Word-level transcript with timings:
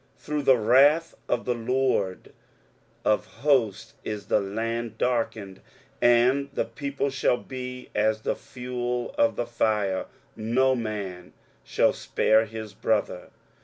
23:009:019 0.17 0.21
Through 0.25 0.41
the 0.41 0.57
wrath 0.57 1.15
of 1.29 1.45
the 1.45 1.53
LORD 1.53 2.33
of 3.05 3.25
hosts 3.27 3.93
is 4.03 4.25
the 4.25 4.39
land 4.39 4.97
darkened, 4.97 5.61
and 6.01 6.49
the 6.53 6.65
people 6.65 7.11
shall 7.11 7.37
be 7.37 7.89
as 7.93 8.21
the 8.21 8.35
fuel 8.35 9.13
of 9.19 9.35
the 9.35 9.45
fire: 9.45 10.07
no 10.35 10.73
man 10.73 11.33
shall 11.63 11.93
spare 11.93 12.45
his 12.45 12.73
brother. 12.73 13.29